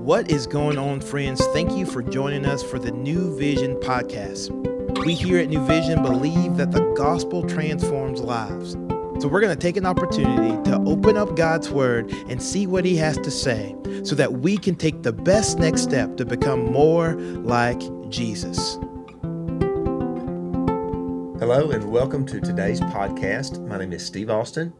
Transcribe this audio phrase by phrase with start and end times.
[0.00, 1.44] What is going on, friends?
[1.48, 4.48] Thank you for joining us for the New Vision podcast.
[5.04, 8.72] We here at New Vision believe that the gospel transforms lives.
[9.20, 12.86] So we're going to take an opportunity to open up God's word and see what
[12.86, 16.72] he has to say so that we can take the best next step to become
[16.72, 17.12] more
[17.42, 18.76] like Jesus.
[21.38, 23.60] Hello and welcome to today's podcast.
[23.68, 24.72] My name is Steve Austin.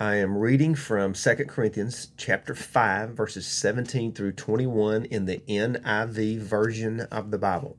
[0.00, 6.38] I am reading from 2 Corinthians chapter 5 verses 17 through 21 in the NIV
[6.38, 7.76] version of the Bible.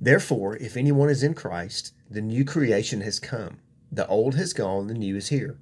[0.00, 3.60] Therefore, if anyone is in Christ, the new creation has come.
[3.90, 5.58] The old has gone, the new is here.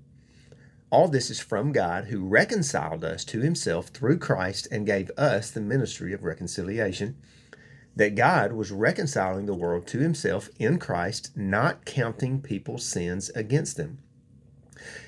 [0.90, 5.50] All this is from God who reconciled us to himself through Christ and gave us
[5.50, 7.16] the ministry of reconciliation.
[7.94, 13.76] That God was reconciling the world to himself in Christ, not counting people's sins against
[13.76, 13.98] them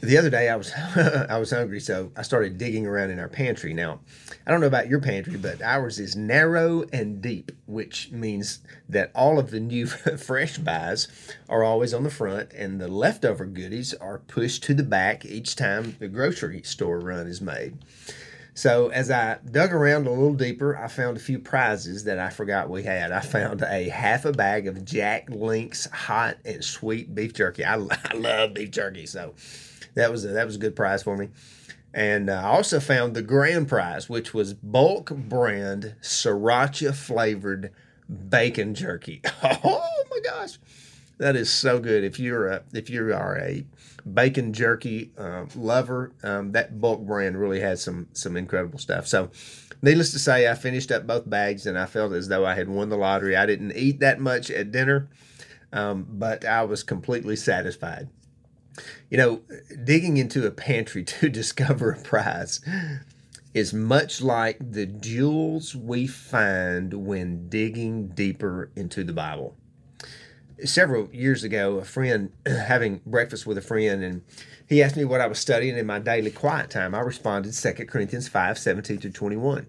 [0.00, 3.28] the other day I was I was hungry, so I started digging around in our
[3.28, 3.74] pantry.
[3.74, 4.00] Now,
[4.46, 9.10] I don't know about your pantry, but ours is narrow and deep, which means that
[9.14, 9.86] all of the new
[10.18, 11.08] fresh buys
[11.48, 15.56] are always on the front, and the leftover goodies are pushed to the back each
[15.56, 17.78] time the grocery store run is made.
[18.58, 22.28] So as I dug around a little deeper, I found a few prizes that I
[22.28, 23.12] forgot we had.
[23.12, 27.64] I found a half a bag of Jack Link's hot and sweet beef jerky.
[27.64, 27.74] I,
[28.04, 29.34] I love beef jerky, so
[29.98, 31.28] that was a, that was a good prize for me.
[31.92, 37.72] And uh, I also found the grand prize, which was bulk brand sriracha flavored
[38.08, 39.22] bacon jerky.
[39.42, 40.58] Oh my gosh,
[41.18, 42.02] that is so good!
[42.02, 43.64] If you're a if you are a
[44.06, 49.06] bacon jerky uh, lover, um, that bulk brand really has some some incredible stuff.
[49.06, 49.30] So,
[49.82, 52.68] needless to say, I finished up both bags, and I felt as though I had
[52.68, 53.36] won the lottery.
[53.36, 55.08] I didn't eat that much at dinner,
[55.72, 58.08] um, but I was completely satisfied.
[59.10, 59.40] You know,
[59.84, 62.60] digging into a pantry to discover a prize
[63.54, 69.56] is much like the jewels we find when digging deeper into the Bible.
[70.64, 74.22] Several years ago, a friend having breakfast with a friend, and
[74.68, 76.94] he asked me what I was studying in my daily quiet time.
[76.94, 79.66] I responded 2 Corinthians 5 17 to 21.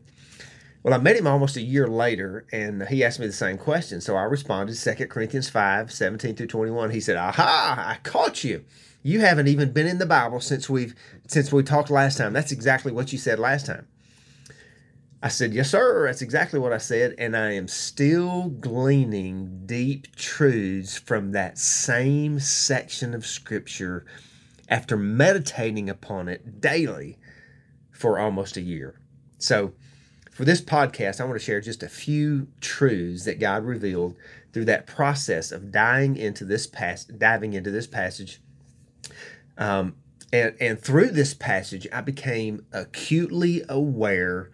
[0.81, 3.99] Well, I met him almost a year later, and he asked me the same question.
[3.99, 6.91] So I responded 2 Corinthians 5 17 to 21.
[6.91, 8.63] He said, Aha, I caught you
[9.01, 10.95] you haven't even been in the Bible since we've
[11.27, 12.33] since we talked last time.
[12.33, 13.87] That's exactly what you said last time.
[15.21, 16.07] I said, Yes, sir.
[16.07, 17.15] That's exactly what I said.
[17.17, 24.05] And I am still gleaning deep truths from that same section of Scripture
[24.67, 27.17] after meditating upon it daily
[27.91, 28.99] for almost a year.
[29.37, 29.73] So,
[30.39, 34.15] for this podcast, I want to share just a few truths that God revealed
[34.53, 38.39] through that process of diving into this pas- diving into this passage
[39.57, 39.97] um,
[40.31, 44.49] and, and through this passage, I became acutely aware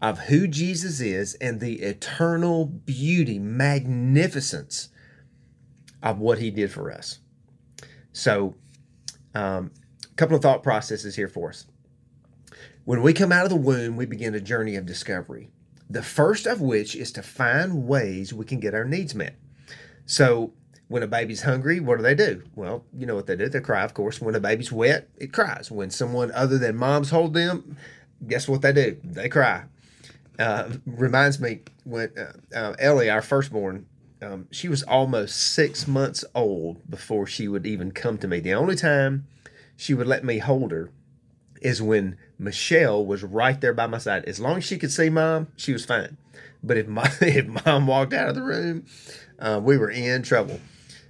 [0.00, 4.90] of who Jesus is and the eternal beauty, magnificence
[6.04, 7.18] of what he did for us.
[8.12, 8.54] So,
[9.34, 9.72] um,
[10.04, 11.66] a couple of thought processes here for us.
[12.86, 15.50] When we come out of the womb, we begin a journey of discovery.
[15.90, 19.34] The first of which is to find ways we can get our needs met.
[20.06, 20.52] So,
[20.86, 22.44] when a baby's hungry, what do they do?
[22.54, 23.48] Well, you know what they do.
[23.48, 24.20] They cry, of course.
[24.20, 25.68] When a baby's wet, it cries.
[25.68, 27.76] When someone other than moms hold them,
[28.24, 29.00] guess what they do?
[29.02, 29.64] They cry.
[30.38, 33.86] Uh, reminds me when uh, uh, Ellie, our firstborn,
[34.22, 38.38] um, she was almost six months old before she would even come to me.
[38.38, 39.26] The only time
[39.76, 40.92] she would let me hold her
[41.60, 44.24] is when Michelle was right there by my side.
[44.24, 46.16] As long as she could see mom, she was fine.
[46.62, 48.86] But if, my, if mom walked out of the room,
[49.38, 50.60] uh, we were in trouble.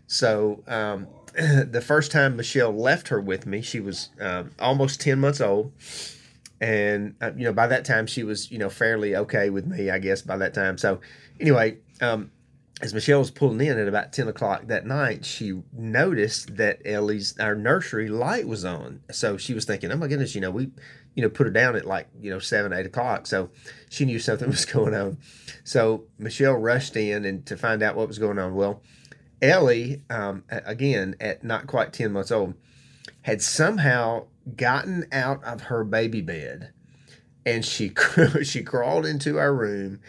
[0.06, 5.20] So um, the first time Michelle left her with me, she was um, almost 10
[5.20, 5.72] months old.
[6.60, 9.90] And, uh, you know, by that time, she was, you know, fairly okay with me,
[9.90, 10.78] I guess, by that time.
[10.78, 11.00] So,
[11.38, 12.30] anyway, um,
[12.82, 17.38] as Michelle was pulling in at about 10 o'clock that night, she noticed that Ellie's,
[17.38, 19.00] our nursery light was on.
[19.10, 20.70] So she was thinking, oh my goodness, you know, we,
[21.14, 23.26] you know, put her down at like, you know, seven, eight o'clock.
[23.26, 23.48] So
[23.88, 25.16] she knew something was going on.
[25.64, 28.54] So Michelle rushed in and to find out what was going on.
[28.54, 28.82] Well,
[29.40, 32.54] Ellie, um, again, at not quite 10 months old,
[33.22, 36.72] had somehow gotten out of her baby bed
[37.46, 37.92] and she
[38.42, 40.00] she crawled into our room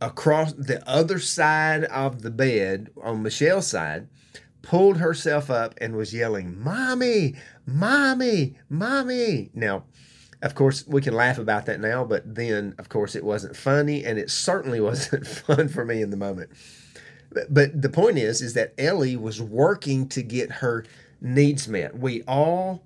[0.00, 4.08] across the other side of the bed on Michelle's side,
[4.62, 7.34] pulled herself up and was yelling, Mommy,
[7.66, 9.50] Mommy, Mommy.
[9.54, 9.84] Now,
[10.42, 14.04] of course, we can laugh about that now, but then, of course, it wasn't funny
[14.04, 16.50] and it certainly wasn't fun for me in the moment.
[17.50, 20.84] But, the point is, is that Ellie was working to get her
[21.20, 21.98] needs met.
[21.98, 22.84] We all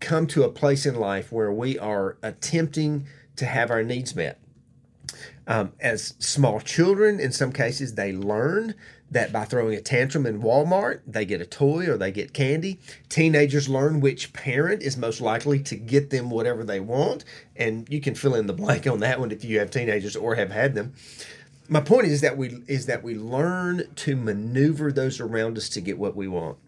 [0.00, 4.40] come to a place in life where we are attempting to have our needs met.
[5.48, 8.74] Um, as small children, in some cases, they learn
[9.10, 12.80] that by throwing a tantrum in Walmart, they get a toy or they get candy.
[13.08, 17.24] Teenagers learn which parent is most likely to get them whatever they want.
[17.54, 20.34] And you can fill in the blank on that one if you have teenagers or
[20.34, 20.94] have had them.
[21.68, 25.80] My point is that we is that we learn to maneuver those around us to
[25.80, 26.58] get what we want.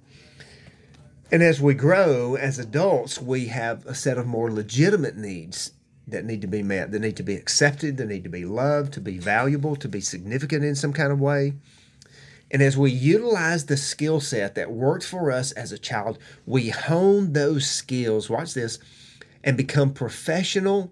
[1.31, 5.73] And as we grow as adults, we have a set of more legitimate needs
[6.11, 8.93] that need to be met, that need to be accepted, that need to be loved,
[8.95, 11.55] to be valuable, to be significant in some kind of way.
[12.51, 16.71] And as we utilize the skill set that worked for us as a child, we
[16.71, 18.79] hone those skills, watch this,
[19.45, 20.91] and become professional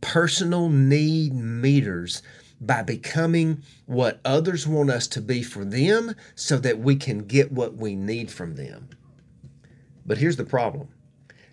[0.00, 2.22] personal need meters
[2.60, 7.52] by becoming what others want us to be for them so that we can get
[7.52, 8.88] what we need from them.
[10.04, 10.88] But here's the problem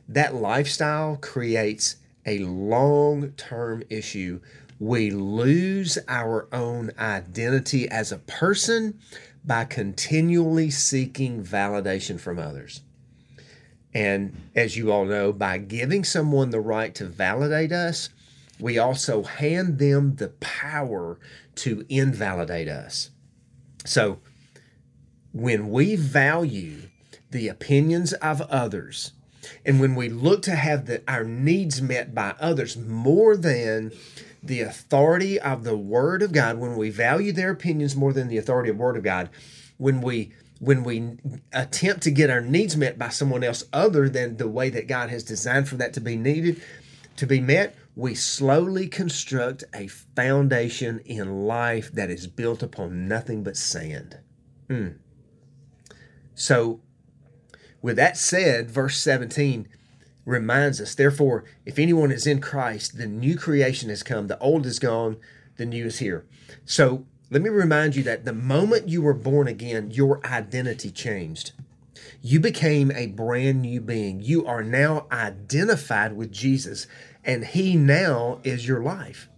[0.08, 4.42] that lifestyle creates a long term issue.
[4.80, 9.00] We lose our own identity as a person
[9.46, 12.82] by continually seeking validation from others.
[13.94, 18.10] And as you all know, by giving someone the right to validate us,
[18.60, 21.18] we also hand them the power
[21.56, 23.12] to invalidate us.
[23.86, 24.20] So
[25.32, 26.90] when we value
[27.32, 29.14] the opinions of others,
[29.66, 33.92] and when we look to have the, our needs met by others more than
[34.42, 38.38] the authority of the Word of God, when we value their opinions more than the
[38.38, 39.30] authority of Word of God,
[39.78, 41.18] when we when we
[41.52, 45.10] attempt to get our needs met by someone else other than the way that God
[45.10, 46.62] has designed for that to be needed
[47.18, 53.44] to be met, we slowly construct a foundation in life that is built upon nothing
[53.44, 54.18] but sand.
[54.70, 54.98] Mm.
[56.34, 56.82] So
[57.86, 59.68] with that said, verse 17
[60.26, 64.66] reminds us, therefore, if anyone is in Christ, the new creation has come, the old
[64.66, 65.18] is gone,
[65.58, 66.26] the new is here.
[66.66, 71.52] So let me remind you that the moment you were born again, your identity changed.
[72.24, 74.20] You became a brand new being.
[74.20, 76.88] You are now identified with Jesus,
[77.24, 79.30] and He now is your life.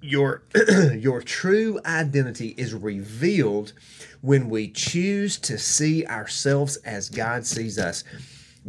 [0.00, 0.42] Your,
[0.94, 3.72] your true identity is revealed
[4.20, 8.04] when we choose to see ourselves as God sees us.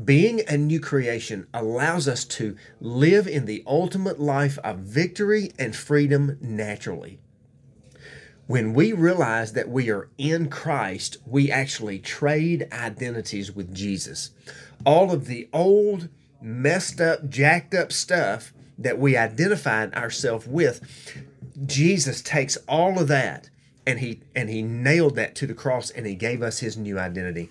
[0.03, 5.75] Being a new creation allows us to live in the ultimate life of victory and
[5.75, 7.19] freedom naturally.
[8.47, 14.31] When we realize that we are in Christ, we actually trade identities with Jesus.
[14.85, 16.09] All of the old,
[16.41, 20.81] messed up, jacked up stuff that we identified ourselves with,
[21.65, 23.49] Jesus takes all of that
[23.85, 26.97] and he and he nailed that to the cross and he gave us his new
[26.97, 27.49] identity.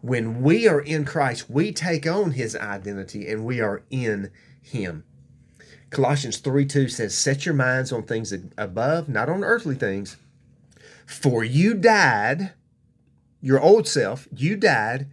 [0.00, 4.30] When we are in christ we take on his identity and we are in
[4.60, 5.04] him.
[5.90, 10.16] Colossians 3 2 says set your minds on things above not on earthly things.
[11.06, 12.52] For you died
[13.40, 15.08] your old self you died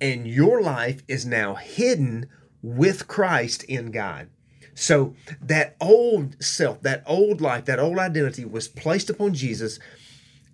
[0.00, 2.28] and your life is now hidden
[2.60, 4.28] with christ in god
[4.78, 9.78] so that old self, that old life, that old identity was placed upon Jesus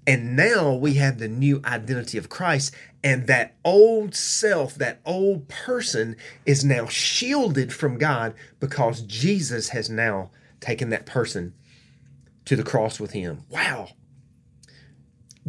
[0.07, 5.49] and now we have the new identity of Christ, and that old self, that old
[5.49, 11.55] person is now shielded from God because Jesus has now taken that person
[12.45, 13.45] to the cross with him.
[13.49, 13.89] Wow.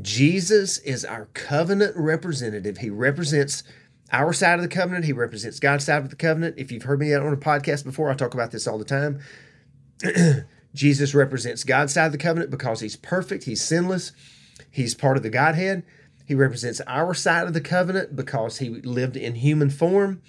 [0.02, 2.78] Jesus is our covenant representative.
[2.78, 3.64] He represents
[4.12, 6.56] our side of the covenant, he represents God's side of the covenant.
[6.58, 9.20] If you've heard me on a podcast before, I talk about this all the time.
[10.74, 14.12] Jesus represents God's side of the covenant because he's perfect, he's sinless
[14.72, 15.84] He's part of the Godhead.
[16.26, 20.22] He represents our side of the covenant because he lived in human form.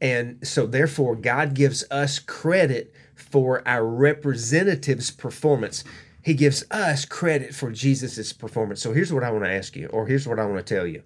[0.00, 5.84] And so, therefore, God gives us credit for our representative's performance.
[6.22, 8.82] He gives us credit for Jesus' performance.
[8.82, 10.86] So, here's what I want to ask you, or here's what I want to tell
[10.86, 11.02] you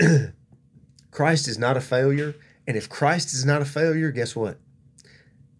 [1.10, 2.34] Christ is not a failure.
[2.66, 4.58] And if Christ is not a failure, guess what?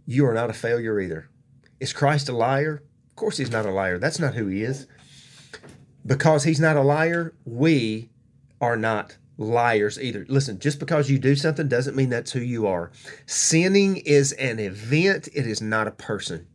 [0.06, 1.28] You are not a failure either.
[1.80, 2.82] Is Christ a liar?
[3.10, 3.98] Of course, he's not a liar.
[3.98, 4.86] That's not who he is
[6.06, 8.10] because he's not a liar, we
[8.60, 10.24] are not liars either.
[10.28, 12.92] Listen, just because you do something doesn't mean that's who you are.
[13.26, 16.46] Sinning is an event, it is not a person.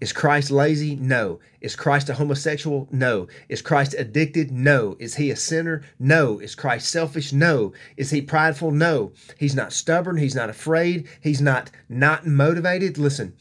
[0.00, 0.96] Is Christ lazy?
[0.96, 1.40] No.
[1.60, 2.88] Is Christ a homosexual?
[2.90, 3.28] No.
[3.48, 4.50] Is Christ addicted?
[4.52, 4.96] No.
[4.98, 5.82] Is he a sinner?
[5.98, 6.38] No.
[6.38, 7.32] Is Christ selfish?
[7.32, 7.72] No.
[7.96, 8.70] Is he prideful?
[8.70, 9.12] No.
[9.38, 10.18] He's not stubborn.
[10.18, 11.08] He's not afraid.
[11.20, 12.98] He's not not motivated.
[12.98, 13.34] Listen,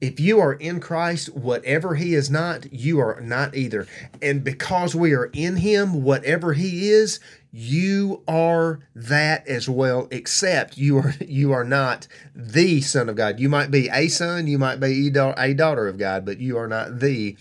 [0.00, 3.86] if you are in Christ, whatever he is not, you are not either.
[4.20, 7.20] And because we are in him, whatever he is,
[7.56, 13.38] you are that as well, except you are you are not the son of God.
[13.38, 16.66] You might be a son, you might be a daughter of God, but you are
[16.66, 17.36] not the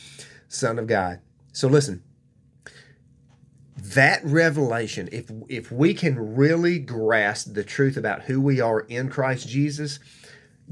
[0.48, 1.20] son of God.
[1.52, 2.04] So listen,
[3.76, 9.10] that revelation, if if we can really grasp the truth about who we are in
[9.10, 9.98] Christ Jesus,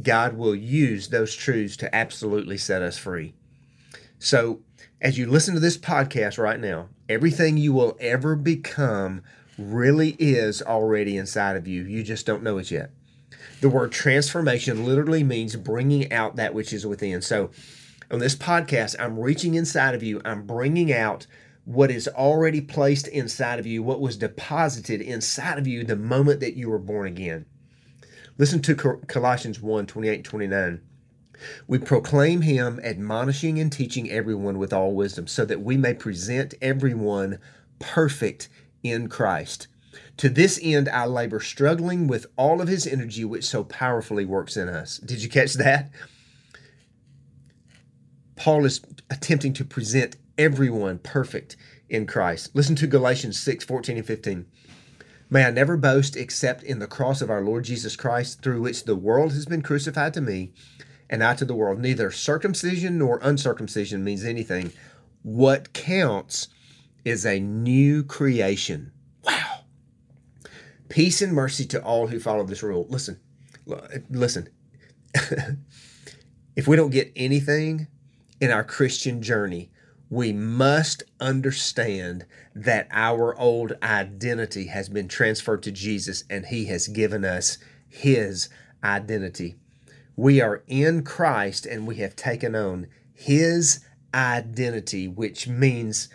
[0.03, 3.33] God will use those truths to absolutely set us free.
[4.19, 4.61] So,
[5.01, 9.21] as you listen to this podcast right now, everything you will ever become
[9.57, 11.83] really is already inside of you.
[11.83, 12.91] You just don't know it yet.
[13.59, 17.21] The word transformation literally means bringing out that which is within.
[17.21, 17.51] So,
[18.09, 21.27] on this podcast, I'm reaching inside of you, I'm bringing out
[21.65, 26.39] what is already placed inside of you, what was deposited inside of you the moment
[26.39, 27.45] that you were born again.
[28.37, 30.81] Listen to Colossians 1 28 29.
[31.67, 36.53] We proclaim him, admonishing and teaching everyone with all wisdom, so that we may present
[36.61, 37.39] everyone
[37.79, 38.49] perfect
[38.83, 39.67] in Christ.
[40.17, 44.55] To this end, I labor, struggling with all of his energy, which so powerfully works
[44.55, 44.97] in us.
[44.97, 45.91] Did you catch that?
[48.35, 51.55] Paul is attempting to present everyone perfect
[51.89, 52.55] in Christ.
[52.55, 54.45] Listen to Galatians 6 14 and 15.
[55.29, 58.83] May I never boast except in the cross of our Lord Jesus Christ, through which
[58.83, 60.51] the world has been crucified to me,
[61.11, 61.79] and I to the world.
[61.79, 64.71] Neither circumcision nor uncircumcision means anything.
[65.21, 66.47] What counts
[67.03, 68.93] is a new creation.
[69.23, 69.65] Wow.
[70.87, 72.87] Peace and mercy to all who follow this rule.
[72.89, 73.19] Listen,
[74.09, 74.49] listen.
[76.55, 77.87] if we don't get anything
[78.39, 79.69] in our Christian journey,
[80.09, 86.87] we must understand that our old identity has been transferred to Jesus and he has
[86.87, 88.49] given us his
[88.83, 89.55] identity.
[90.15, 93.79] We are in Christ and we have taken on his
[94.13, 96.09] identity, which means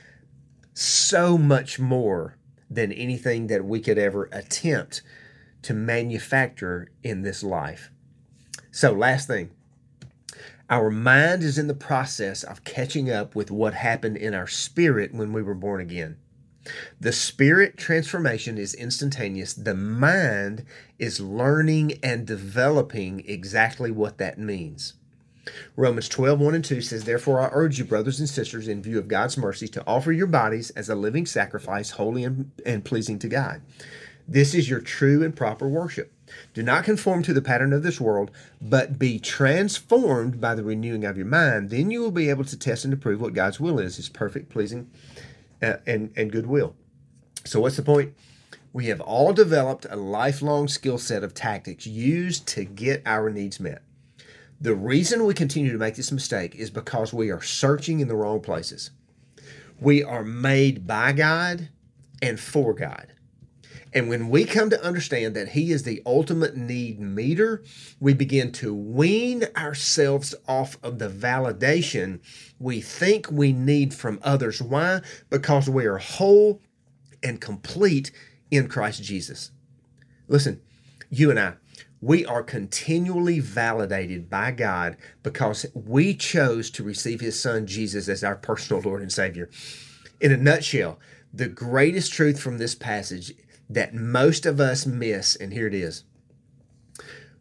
[0.74, 2.36] so much more
[2.68, 5.02] than anything that we could ever attempt
[5.62, 7.90] to manufacture in this life.
[8.70, 9.50] So, last thing
[10.68, 15.14] our mind is in the process of catching up with what happened in our spirit
[15.14, 16.16] when we were born again.
[17.00, 19.54] The spirit transformation is instantaneous.
[19.54, 20.64] The mind
[20.98, 24.94] is learning and developing exactly what that means.
[25.76, 28.98] Romans 12, 1 and 2 says, Therefore I urge you, brothers and sisters, in view
[28.98, 33.18] of God's mercy, to offer your bodies as a living sacrifice, holy and, and pleasing
[33.20, 33.62] to God.
[34.28, 36.12] This is your true and proper worship.
[36.52, 41.04] Do not conform to the pattern of this world, but be transformed by the renewing
[41.04, 41.70] of your mind.
[41.70, 44.48] Then you will be able to test and approve what God's will is, his perfect,
[44.48, 44.90] pleasing,
[45.60, 46.74] and, and good will.
[47.44, 48.14] So, what's the point?
[48.72, 53.58] We have all developed a lifelong skill set of tactics used to get our needs
[53.58, 53.82] met.
[54.60, 58.16] The reason we continue to make this mistake is because we are searching in the
[58.16, 58.90] wrong places.
[59.80, 61.68] We are made by God
[62.22, 63.08] and for God.
[63.96, 67.64] And when we come to understand that He is the ultimate need meter,
[67.98, 72.20] we begin to wean ourselves off of the validation
[72.58, 74.60] we think we need from others.
[74.60, 75.00] Why?
[75.30, 76.60] Because we are whole
[77.22, 78.10] and complete
[78.50, 79.52] in Christ Jesus.
[80.28, 80.60] Listen,
[81.08, 81.54] you and I,
[82.02, 88.22] we are continually validated by God because we chose to receive His Son Jesus as
[88.22, 89.48] our personal Lord and Savior.
[90.20, 90.98] In a nutshell,
[91.32, 93.32] the greatest truth from this passage
[93.68, 96.04] that most of us miss, and here it is.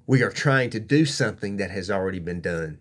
[0.07, 2.79] We are trying to do something that has already been done.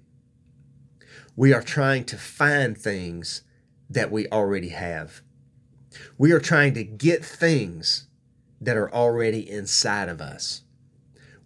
[1.36, 3.42] We are trying to find things
[3.88, 5.22] that we already have.
[6.18, 8.08] We are trying to get things
[8.60, 10.62] that are already inside of us.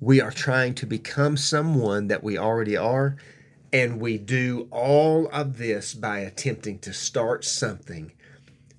[0.01, 3.17] We are trying to become someone that we already are,
[3.73, 8.13] and we do all of this by attempting to start something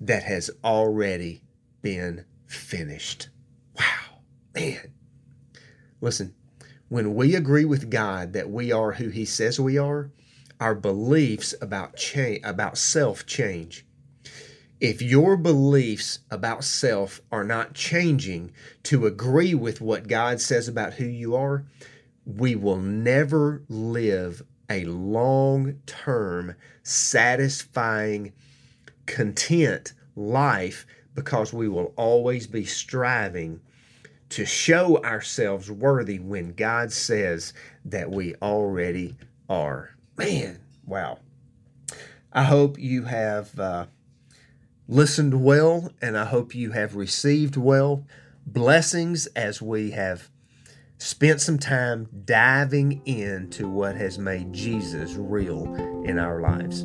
[0.00, 1.42] that has already
[1.82, 3.28] been finished.
[3.78, 4.18] Wow,
[4.54, 4.92] man.
[6.00, 6.34] Listen,
[6.88, 10.10] when we agree with God that we are who He says we are,
[10.58, 13.86] our beliefs about change, about self change.
[14.80, 18.52] If your beliefs about self are not changing
[18.84, 21.64] to agree with what God says about who you are,
[22.24, 28.32] we will never live a long term, satisfying,
[29.06, 33.60] content life because we will always be striving
[34.30, 37.52] to show ourselves worthy when God says
[37.84, 39.16] that we already
[39.48, 39.90] are.
[40.16, 41.20] Man, Wow.
[42.32, 43.86] I hope you have uh,
[44.88, 48.04] listened well and I hope you have received well.
[48.44, 50.28] Blessings as we have
[50.98, 55.72] spent some time diving into what has made Jesus real
[56.04, 56.84] in our lives.